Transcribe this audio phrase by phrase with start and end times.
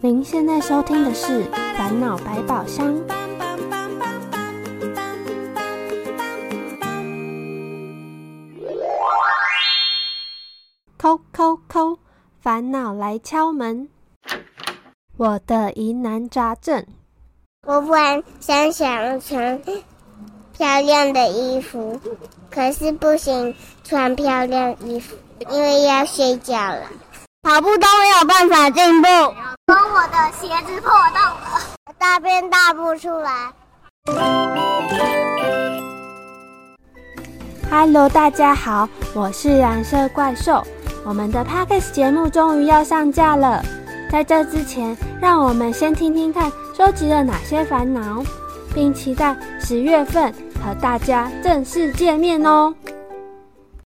[0.00, 1.44] 您现在收听的是
[1.76, 2.86] 《烦恼百宝箱》。
[10.96, 11.98] 叩叩叩，
[12.40, 13.88] 烦恼来敲门。
[15.16, 16.86] 我的疑难杂症。
[17.66, 19.60] 我本来想想穿
[20.56, 22.00] 漂亮的衣服，
[22.52, 23.52] 可是不行
[23.82, 25.16] 穿漂亮衣服，
[25.50, 26.84] 因为要睡觉了。
[27.42, 29.47] 跑步都没有办法进步，说
[29.98, 31.60] 我的鞋子破洞了，
[31.98, 33.52] 大便大不出来。
[37.68, 40.62] Hello，大家好，我是蓝色怪兽。
[41.04, 43.60] 我们的 Podcast 节目终于要上架了。
[44.08, 48.22] 在这之前，让我们先听听看收集了哪些烦恼，
[48.72, 50.32] 并期待十月份
[50.64, 52.72] 和大家正式见面哦。